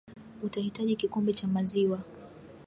[0.43, 1.99] Utahitaji kikombe cha maziwa